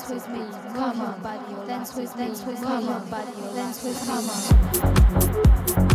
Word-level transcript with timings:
dance 0.00 0.10
with 0.10 0.28
me, 0.30 0.40
come 0.74 1.00
on, 1.02 1.66
dance 1.66 1.94
with 1.94 2.16
me, 2.16 2.32
come 2.56 2.88
on, 2.88 3.10
dance 3.54 3.84
with 3.84 4.00
me, 4.00 4.06
come 4.06 5.84
on. 5.84 5.89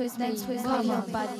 Me, 0.00 0.08
dance 0.26 0.46
with 0.46 0.62
come 0.64 0.90
on, 0.90 1.10
body, 1.12 1.39